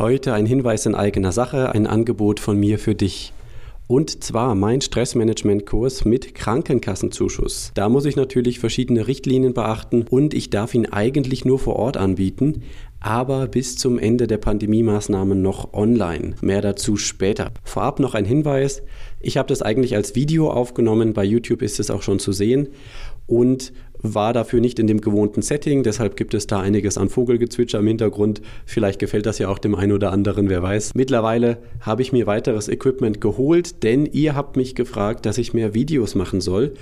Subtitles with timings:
[0.00, 3.34] Heute ein Hinweis in eigener Sache, ein Angebot von mir für dich.
[3.86, 7.72] Und zwar mein Stressmanagement-Kurs mit Krankenkassenzuschuss.
[7.74, 11.98] Da muss ich natürlich verschiedene Richtlinien beachten und ich darf ihn eigentlich nur vor Ort
[11.98, 12.62] anbieten,
[12.98, 16.34] aber bis zum Ende der Pandemie-Maßnahmen noch online.
[16.40, 17.50] Mehr dazu später.
[17.62, 18.82] Vorab noch ein Hinweis.
[19.20, 21.12] Ich habe das eigentlich als Video aufgenommen.
[21.12, 22.68] Bei YouTube ist es auch schon zu sehen
[23.26, 25.82] und war dafür nicht in dem gewohnten Setting.
[25.82, 28.40] Deshalb gibt es da einiges an Vogelgezwitscher im Hintergrund.
[28.66, 30.92] Vielleicht gefällt das ja auch dem einen oder anderen, wer weiß.
[30.94, 35.74] Mittlerweile habe ich mir weiteres Equipment geholt, denn ihr habt mich gefragt, dass ich mehr
[35.74, 36.74] Videos machen soll.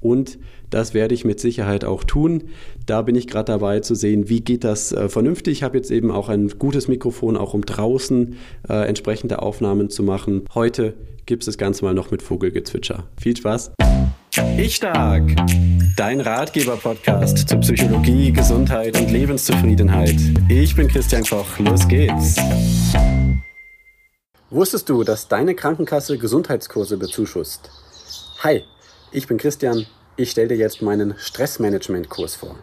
[0.00, 0.38] Und
[0.70, 2.44] das werde ich mit Sicherheit auch tun.
[2.86, 5.52] Da bin ich gerade dabei zu sehen, wie geht das äh, vernünftig.
[5.58, 8.36] Ich habe jetzt eben auch ein gutes Mikrofon, auch um draußen
[8.68, 10.44] äh, entsprechende Aufnahmen zu machen.
[10.54, 13.04] Heute gibt es das Ganze mal noch mit Vogelgezwitscher.
[13.20, 13.72] Viel Spaß!
[14.58, 15.22] Ich Stark,
[15.96, 20.16] dein Ratgeber-Podcast zu Psychologie, Gesundheit und Lebenszufriedenheit.
[20.50, 22.36] Ich bin Christian Koch, los geht's.
[24.50, 27.70] Wusstest du, dass deine Krankenkasse Gesundheitskurse bezuschusst?
[28.40, 28.62] Hi,
[29.10, 32.56] ich bin Christian, ich stelle dir jetzt meinen Stressmanagement-Kurs vor.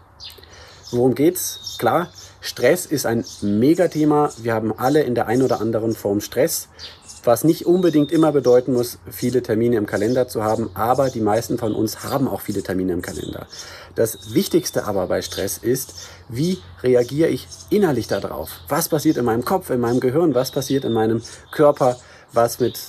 [0.92, 1.78] Worum geht's?
[1.80, 4.30] Klar, Stress ist ein Megathema.
[4.38, 6.70] Wir haben alle in der einen oder anderen Form Stress
[7.24, 11.58] was nicht unbedingt immer bedeuten muss, viele Termine im Kalender zu haben, aber die meisten
[11.58, 13.48] von uns haben auch viele Termine im Kalender.
[13.96, 15.94] Das Wichtigste aber bei Stress ist,
[16.30, 18.50] wie reagiere ich innerlich darauf?
[18.68, 21.22] Was passiert in meinem Kopf, in meinem Gehirn, was passiert in meinem
[21.52, 21.98] Körper,
[22.34, 22.80] was mit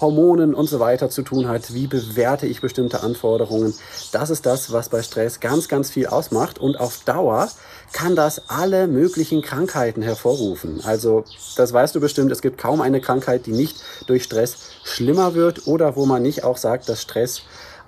[0.00, 1.74] Hormonen und so weiter zu tun hat.
[1.74, 3.74] Wie bewerte ich bestimmte Anforderungen?
[4.12, 6.58] Das ist das, was bei Stress ganz, ganz viel ausmacht.
[6.58, 7.48] Und auf Dauer
[7.92, 10.80] kann das alle möglichen Krankheiten hervorrufen.
[10.84, 11.24] Also,
[11.56, 15.66] das weißt du bestimmt, es gibt kaum eine Krankheit, die nicht durch Stress schlimmer wird
[15.66, 17.42] oder wo man nicht auch sagt, dass Stress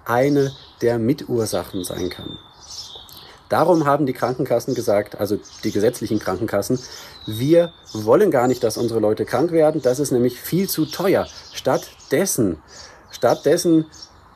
[0.04, 2.38] eine der Mitursachen sein kann.
[3.50, 6.78] Darum haben die Krankenkassen gesagt, also die gesetzlichen Krankenkassen,
[7.26, 9.82] wir wollen gar nicht, dass unsere Leute krank werden.
[9.82, 11.26] Das ist nämlich viel zu teuer.
[11.52, 12.62] Stattdessen,
[13.10, 13.86] stattdessen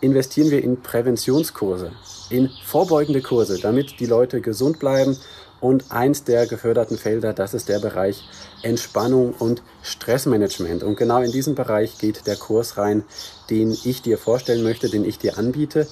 [0.00, 1.92] investieren wir in Präventionskurse,
[2.28, 5.16] in vorbeugende Kurse, damit die Leute gesund bleiben.
[5.60, 8.28] Und eins der geförderten Felder, das ist der Bereich
[8.62, 10.82] Entspannung und Stressmanagement.
[10.82, 13.04] Und genau in diesen Bereich geht der Kurs rein,
[13.48, 15.86] den ich dir vorstellen möchte, den ich dir anbiete.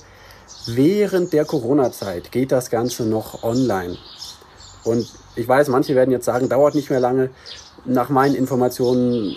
[0.66, 3.96] Während der Corona-Zeit geht das Ganze noch online.
[4.84, 7.30] Und ich weiß, manche werden jetzt sagen, dauert nicht mehr lange.
[7.84, 9.34] Nach meinen Informationen,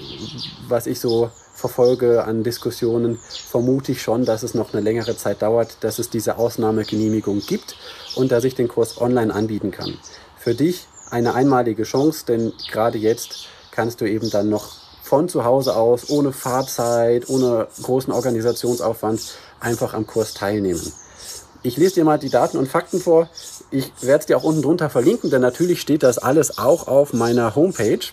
[0.68, 5.42] was ich so verfolge an Diskussionen, vermute ich schon, dass es noch eine längere Zeit
[5.42, 7.76] dauert, dass es diese Ausnahmegenehmigung gibt
[8.16, 9.98] und dass ich den Kurs online anbieten kann.
[10.38, 15.46] Für dich eine einmalige Chance, denn gerade jetzt kannst du eben dann noch von zu
[15.46, 19.22] Hause aus, ohne Fahrzeit, ohne großen Organisationsaufwand,
[19.60, 20.92] einfach am Kurs teilnehmen.
[21.66, 23.28] Ich lese dir mal die Daten und Fakten vor.
[23.72, 27.12] Ich werde es dir auch unten drunter verlinken, denn natürlich steht das alles auch auf
[27.12, 28.06] meiner Homepage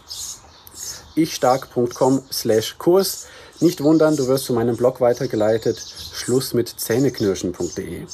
[1.14, 3.26] ichstark.com slash Kurs.
[3.60, 5.78] Nicht wundern, du wirst zu meinem Blog weitergeleitet,
[6.14, 8.06] schluss mit zähneknirschen.de.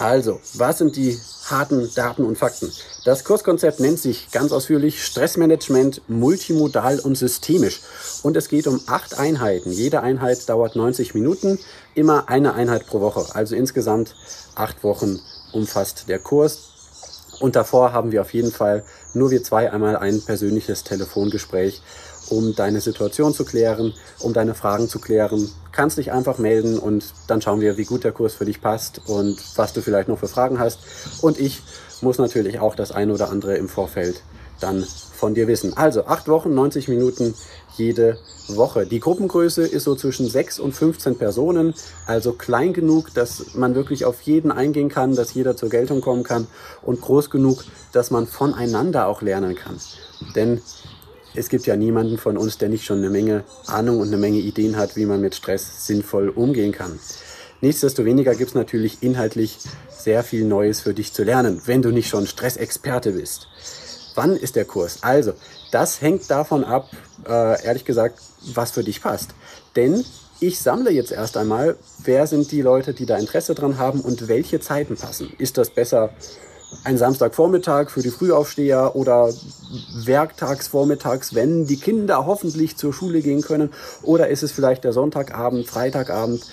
[0.00, 2.72] Also, was sind die harten Daten und Fakten?
[3.04, 7.82] Das Kurskonzept nennt sich ganz ausführlich Stressmanagement multimodal und systemisch.
[8.22, 9.70] Und es geht um acht Einheiten.
[9.70, 11.58] Jede Einheit dauert 90 Minuten,
[11.94, 13.26] immer eine Einheit pro Woche.
[13.34, 14.16] Also insgesamt
[14.54, 15.20] acht Wochen
[15.52, 16.69] umfasst der Kurs.
[17.40, 18.84] Und davor haben wir auf jeden Fall
[19.14, 21.82] nur wir zwei einmal ein persönliches Telefongespräch,
[22.28, 25.50] um deine Situation zu klären, um deine Fragen zu klären.
[25.72, 29.00] Kannst dich einfach melden und dann schauen wir, wie gut der Kurs für dich passt
[29.06, 30.80] und was du vielleicht noch für Fragen hast.
[31.22, 31.62] Und ich
[32.02, 34.22] muss natürlich auch das eine oder andere im Vorfeld
[34.60, 34.86] dann
[35.20, 35.76] von dir wissen.
[35.76, 37.34] Also acht Wochen, 90 Minuten
[37.76, 38.86] jede Woche.
[38.86, 41.74] Die Gruppengröße ist so zwischen 6 und 15 Personen,
[42.06, 46.24] also klein genug, dass man wirklich auf jeden eingehen kann, dass jeder zur Geltung kommen
[46.24, 46.48] kann
[46.82, 49.76] und groß genug, dass man voneinander auch lernen kann.
[50.34, 50.60] Denn
[51.34, 54.38] es gibt ja niemanden von uns, der nicht schon eine Menge Ahnung und eine Menge
[54.38, 56.98] Ideen hat, wie man mit Stress sinnvoll umgehen kann.
[57.60, 59.58] Nichtsdestoweniger gibt es natürlich inhaltlich
[59.90, 63.48] sehr viel Neues für dich zu lernen, wenn du nicht schon Stressexperte bist.
[64.22, 64.98] Wann ist der Kurs?
[65.00, 65.32] Also,
[65.70, 66.90] das hängt davon ab,
[67.26, 68.20] äh, ehrlich gesagt,
[68.52, 69.30] was für dich passt.
[69.76, 70.04] Denn
[70.40, 74.28] ich sammle jetzt erst einmal, wer sind die Leute, die da Interesse dran haben und
[74.28, 75.32] welche Zeiten passen.
[75.38, 76.10] Ist das besser
[76.84, 79.32] ein Samstagvormittag für die Frühaufsteher oder
[79.94, 83.70] werktagsvormittags, wenn die Kinder hoffentlich zur Schule gehen können?
[84.02, 86.44] Oder ist es vielleicht der Sonntagabend, Freitagabend?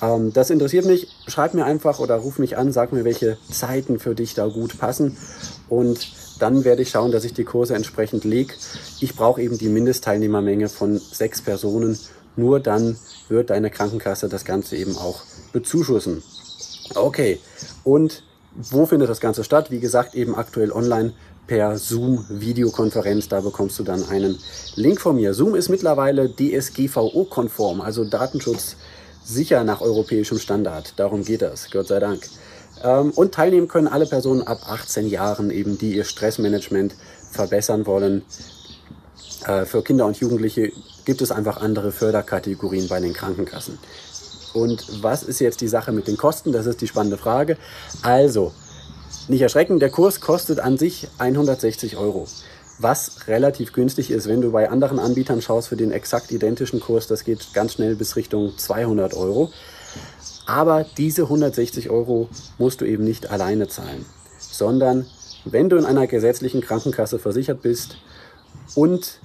[0.00, 1.08] Ähm, das interessiert mich.
[1.26, 4.78] Schreib mir einfach oder ruf mich an, sag mir, welche Zeiten für dich da gut
[4.78, 5.16] passen.
[5.68, 8.54] Und dann werde ich schauen, dass ich die Kurse entsprechend lege.
[9.00, 11.98] Ich brauche eben die Mindestteilnehmermenge von sechs Personen.
[12.36, 12.96] Nur dann
[13.28, 15.22] wird deine Krankenkasse das Ganze eben auch
[15.52, 16.22] bezuschussen.
[16.94, 17.38] Okay,
[17.84, 18.22] und
[18.54, 19.70] wo findet das Ganze statt?
[19.70, 21.12] Wie gesagt, eben aktuell online
[21.46, 23.28] per Zoom-Videokonferenz.
[23.28, 24.38] Da bekommst du dann einen
[24.76, 25.34] Link von mir.
[25.34, 28.76] Zoom ist mittlerweile DSGVO-konform, also Datenschutz
[29.24, 30.94] sicher nach europäischem Standard.
[30.96, 32.28] Darum geht das, Gott sei Dank.
[32.82, 36.94] Ähm, und teilnehmen können alle Personen ab 18 Jahren, eben die ihr Stressmanagement
[37.30, 38.22] verbessern wollen.
[39.46, 40.72] Äh, für Kinder und Jugendliche
[41.04, 43.78] gibt es einfach andere Förderkategorien bei den Krankenkassen.
[44.54, 46.52] Und was ist jetzt die Sache mit den Kosten?
[46.52, 47.56] Das ist die spannende Frage.
[48.02, 48.52] Also,
[49.28, 52.26] nicht erschrecken, der Kurs kostet an sich 160 Euro.
[52.78, 57.06] Was relativ günstig ist, wenn du bei anderen Anbietern schaust für den exakt identischen Kurs,
[57.06, 59.50] das geht ganz schnell bis Richtung 200 Euro.
[60.46, 62.28] Aber diese 160 Euro
[62.58, 64.04] musst du eben nicht alleine zahlen,
[64.38, 65.06] sondern
[65.44, 67.96] wenn du in einer gesetzlichen Krankenkasse versichert bist
[68.74, 69.18] und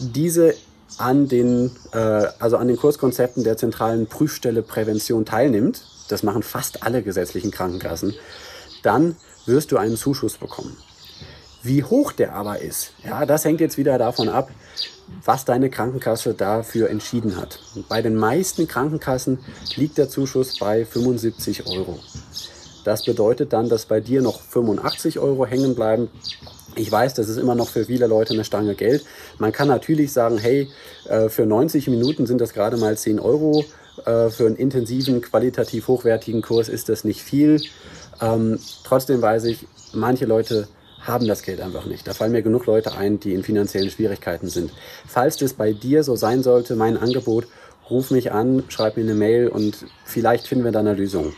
[0.00, 0.54] diese
[0.98, 1.98] an den, äh,
[2.38, 8.14] also an den Kurskonzepten der zentralen Prüfstelle Prävention teilnimmt, das machen fast alle gesetzlichen Krankenkassen,
[8.82, 10.76] dann wirst du einen Zuschuss bekommen.
[11.62, 14.50] Wie hoch der aber ist, ja, das hängt jetzt wieder davon ab,
[15.24, 17.58] was deine Krankenkasse dafür entschieden hat.
[17.88, 19.38] Bei den meisten Krankenkassen
[19.76, 21.98] liegt der Zuschuss bei 75 Euro.
[22.84, 26.10] Das bedeutet dann, dass bei dir noch 85 Euro hängen bleiben.
[26.76, 29.04] Ich weiß, das ist immer noch für viele Leute eine Stange Geld.
[29.38, 30.68] Man kann natürlich sagen, hey,
[31.08, 33.64] äh, für 90 Minuten sind das gerade mal 10 Euro.
[34.04, 37.62] Äh, für einen intensiven, qualitativ hochwertigen Kurs ist das nicht viel.
[38.20, 40.68] Ähm, trotzdem weiß ich, manche Leute
[41.00, 42.06] haben das Geld einfach nicht.
[42.06, 44.72] Da fallen mir genug Leute ein, die in finanziellen Schwierigkeiten sind.
[45.06, 47.46] Falls das bei dir so sein sollte, mein Angebot,
[47.90, 51.34] ruf mich an, schreib mir eine Mail und vielleicht finden wir da eine Lösung.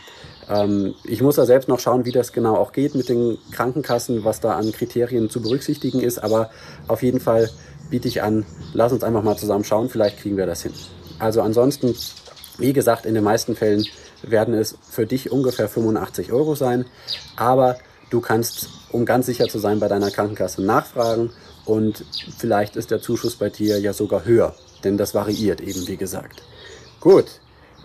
[0.49, 4.23] Ähm, ich muss da selbst noch schauen, wie das genau auch geht mit den Krankenkassen,
[4.23, 6.49] was da an Kriterien zu berücksichtigen ist, aber
[6.87, 7.49] auf jeden Fall
[7.89, 10.73] biete ich an, lass uns einfach mal zusammen schauen, vielleicht kriegen wir das hin.
[11.19, 11.95] Also ansonsten,
[12.57, 13.85] wie gesagt, in den meisten Fällen
[14.23, 16.85] werden es für dich ungefähr 85 Euro sein.
[17.35, 17.77] Aber
[18.09, 21.31] du kannst, um ganz sicher zu sein, bei deiner Krankenkasse nachfragen
[21.65, 22.05] und
[22.37, 26.43] vielleicht ist der Zuschuss bei dir ja sogar höher, denn das variiert eben, wie gesagt.
[26.99, 27.25] Gut.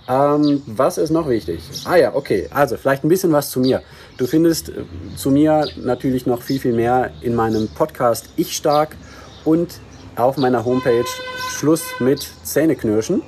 [0.08, 1.60] Ähm, was ist noch wichtig?
[1.84, 2.48] Ah ja, okay.
[2.50, 3.82] Also vielleicht ein bisschen was zu mir.
[4.16, 4.84] Du findest äh,
[5.16, 8.96] zu mir natürlich noch viel, viel mehr in meinem Podcast Ich Stark
[9.44, 9.80] und
[10.16, 11.04] auf meiner Homepage
[11.50, 13.22] Schluss mit Zähneknirschen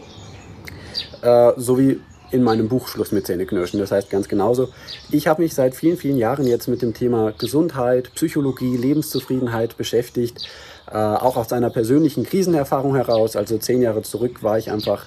[1.23, 2.00] äh, sowie
[2.31, 3.79] in meinem Buch Schluss mit Zähneknirschen.
[3.79, 4.70] Das heißt ganz genauso.
[5.11, 10.44] Ich habe mich seit vielen, vielen Jahren jetzt mit dem Thema Gesundheit, Psychologie, Lebenszufriedenheit beschäftigt.
[10.91, 13.37] Äh, auch aus einer persönlichen Krisenerfahrung heraus.
[13.37, 15.06] Also zehn Jahre zurück war ich einfach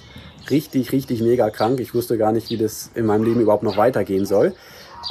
[0.49, 1.79] richtig, richtig mega krank.
[1.79, 4.53] Ich wusste gar nicht, wie das in meinem Leben überhaupt noch weitergehen soll.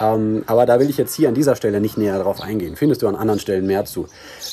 [0.00, 2.76] Ähm, aber da will ich jetzt hier an dieser Stelle nicht näher drauf eingehen.
[2.76, 4.06] Findest du an anderen Stellen mehr zu.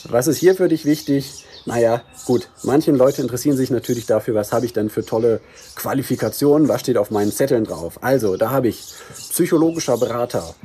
[0.10, 1.46] Was ist hier für dich wichtig?
[1.66, 5.40] Naja, gut, manche Leute interessieren sich natürlich dafür, was habe ich denn für tolle
[5.76, 8.00] Qualifikationen, was steht auf meinen Zetteln drauf.
[8.02, 10.56] Also, da habe ich psychologischer Berater,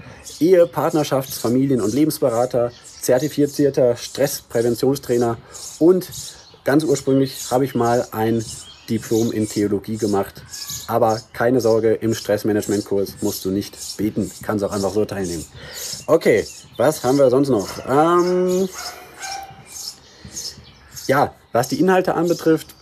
[0.41, 5.39] Ehe, Partnerschafts-, Familien- und Lebensberater, zertifizierter Stresspräventionstrainer
[5.79, 6.09] und
[6.65, 8.45] ganz ursprünglich habe ich mal ein
[8.89, 10.43] Diplom in Theologie gemacht.
[10.87, 15.45] Aber keine Sorge, im Stressmanagement-Kurs musst du nicht beten, kannst auch einfach so teilnehmen.
[16.07, 16.47] Okay,
[16.77, 17.69] was haben wir sonst noch?
[17.89, 18.69] Ähm
[21.07, 22.75] ja, was die Inhalte anbetrifft,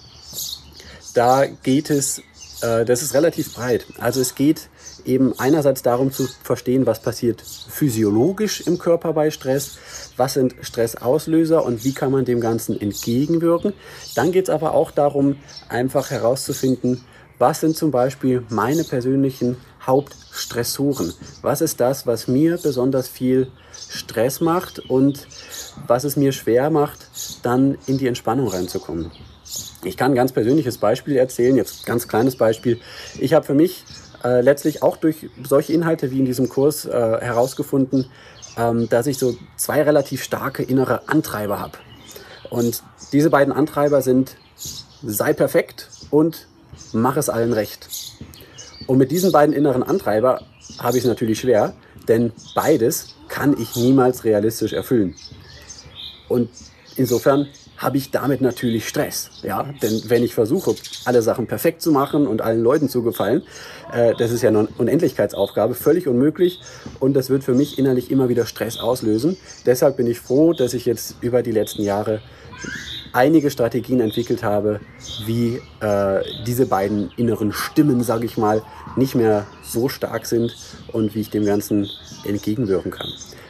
[1.14, 2.18] da geht es,
[2.60, 3.86] äh, das ist relativ breit.
[3.98, 4.68] Also es geht
[5.06, 9.78] eben einerseits darum zu verstehen, was passiert physiologisch im Körper bei Stress,
[10.16, 13.72] was sind Stressauslöser und wie kann man dem Ganzen entgegenwirken.
[14.14, 15.36] Dann geht es aber auch darum,
[15.68, 17.04] einfach herauszufinden,
[17.38, 21.12] was sind zum Beispiel meine persönlichen Hauptstressoren?
[21.42, 23.48] Was ist das, was mir besonders viel
[23.88, 25.28] Stress macht und
[25.86, 27.08] was es mir schwer macht,
[27.42, 29.10] dann in die Entspannung reinzukommen?
[29.84, 32.80] Ich kann ein ganz persönliches Beispiel erzählen, jetzt ganz kleines Beispiel.
[33.20, 33.84] Ich habe für mich
[34.26, 38.06] äh, letztlich auch durch solche Inhalte wie in diesem Kurs äh, herausgefunden,
[38.56, 41.78] ähm, dass ich so zwei relativ starke innere Antreiber habe.
[42.50, 44.36] Und diese beiden Antreiber sind
[45.02, 46.48] sei perfekt und
[46.92, 47.88] mach es allen recht.
[48.88, 50.42] Und mit diesen beiden inneren Antreiber
[50.80, 51.74] habe ich es natürlich schwer,
[52.08, 55.14] denn beides kann ich niemals realistisch erfüllen.
[56.28, 56.48] Und
[56.96, 59.30] insofern habe ich damit natürlich Stress.
[59.42, 59.64] Ja?
[59.82, 63.42] Denn wenn ich versuche, alle Sachen perfekt zu machen und allen Leuten zu gefallen,
[63.92, 66.60] äh, das ist ja eine Unendlichkeitsaufgabe, völlig unmöglich.
[67.00, 69.36] Und das wird für mich innerlich immer wieder Stress auslösen.
[69.64, 72.20] Deshalb bin ich froh, dass ich jetzt über die letzten Jahre
[73.12, 74.80] einige Strategien entwickelt habe,
[75.24, 78.62] wie äh, diese beiden inneren Stimmen, sage ich mal,
[78.96, 80.54] nicht mehr so stark sind
[80.92, 81.88] und wie ich dem Ganzen
[82.24, 83.08] entgegenwirken kann.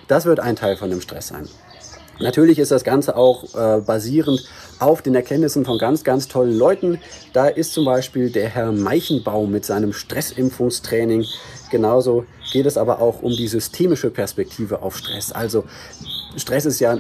[0.08, 1.48] Das wird ein Teil von dem Stress sein.
[2.18, 6.98] Natürlich ist das Ganze auch äh, basierend auf den Erkenntnissen von ganz, ganz tollen Leuten.
[7.32, 11.26] Da ist zum Beispiel der Herr Meichenbaum mit seinem Stressimpfungstraining.
[11.70, 15.32] Genauso geht es aber auch um die systemische Perspektive auf Stress.
[15.32, 15.64] Also
[16.36, 16.98] Stress ist ja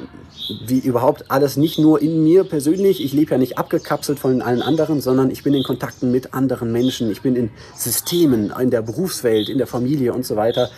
[0.66, 3.02] wie überhaupt alles nicht nur in mir persönlich.
[3.04, 6.72] Ich lebe ja nicht abgekapselt von allen anderen, sondern ich bin in Kontakten mit anderen
[6.72, 7.10] Menschen.
[7.10, 10.70] Ich bin in Systemen, in der Berufswelt, in der Familie und so weiter.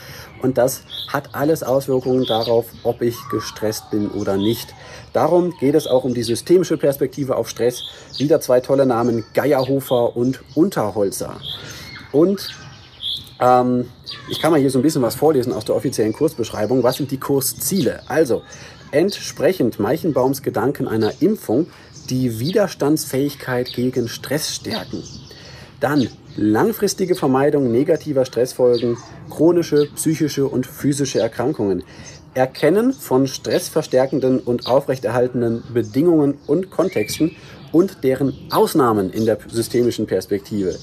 [0.43, 4.75] Und das hat alles Auswirkungen darauf, ob ich gestresst bin oder nicht.
[5.12, 7.83] Darum geht es auch um die systemische Perspektive auf Stress.
[8.19, 11.37] Wieder zwei tolle Namen, Geierhofer und Unterholzer.
[12.12, 12.55] Und
[13.40, 13.87] ähm,
[14.28, 16.83] ich kann mal hier so ein bisschen was vorlesen aus der offiziellen Kursbeschreibung.
[16.83, 18.00] Was sind die Kursziele?
[18.09, 18.42] Also,
[18.90, 21.66] entsprechend Meichenbaums Gedanken einer Impfung
[22.11, 25.02] die Widerstandsfähigkeit gegen Stress stärken.
[25.80, 28.97] Dann langfristige Vermeidung negativer Stressfolgen,
[29.30, 31.85] chronische, psychische und physische Erkrankungen.
[32.35, 37.37] Erkennen von stressverstärkenden und aufrechterhaltenden Bedingungen und Kontexten
[37.73, 40.78] und deren Ausnahmen in der systemischen Perspektive.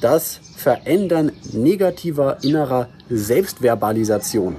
[0.00, 4.56] Das Verändern negativer innerer Selbstverbalisation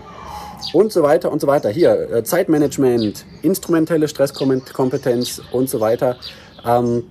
[0.74, 1.70] und so weiter und so weiter.
[1.70, 6.18] Hier äh, Zeitmanagement, instrumentelle Stresskompetenz und so weiter.
[6.66, 7.04] Ähm,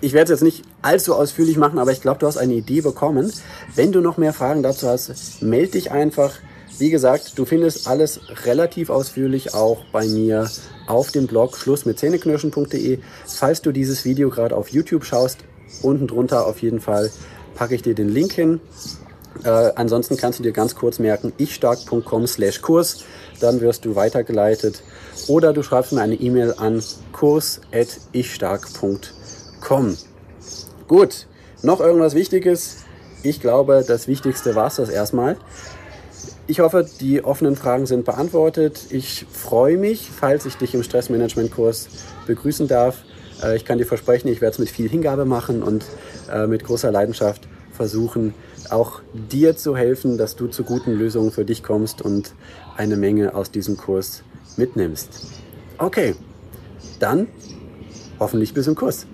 [0.00, 2.80] ich werde es jetzt nicht allzu ausführlich machen, aber ich glaube, du hast eine Idee
[2.80, 3.32] bekommen.
[3.74, 6.32] Wenn du noch mehr Fragen dazu hast, melde dich einfach.
[6.78, 10.50] Wie gesagt, du findest alles relativ ausführlich auch bei mir
[10.86, 12.98] auf dem Blog schlussmitzähneknirschen.de.
[13.26, 15.38] Falls du dieses Video gerade auf YouTube schaust,
[15.82, 17.10] unten drunter auf jeden Fall
[17.54, 18.60] packe ich dir den Link hin.
[19.44, 23.04] Äh, ansonsten kannst du dir ganz kurz merken, ichstark.com slash Kurs,
[23.40, 24.82] dann wirst du weitergeleitet.
[25.28, 26.82] Oder du schreibst mir eine E-Mail an
[27.12, 29.96] kurs.ichstark.com.
[30.88, 31.26] Gut,
[31.62, 32.78] noch irgendwas Wichtiges?
[33.22, 35.36] Ich glaube, das Wichtigste war es das erstmal.
[36.46, 38.86] Ich hoffe, die offenen Fragen sind beantwortet.
[38.90, 41.88] Ich freue mich, falls ich dich im Stressmanagement-Kurs
[42.26, 42.98] begrüßen darf.
[43.42, 45.84] Äh, ich kann dir versprechen, ich werde es mit viel Hingabe machen und
[46.32, 48.34] äh, mit großer Leidenschaft versuchen,
[48.70, 52.34] auch dir zu helfen, dass du zu guten Lösungen für dich kommst und
[52.76, 54.22] eine Menge aus diesem Kurs
[54.56, 55.26] mitnimmst.
[55.78, 56.14] Okay,
[56.98, 57.28] dann
[58.18, 59.06] hoffentlich bis im Kurs.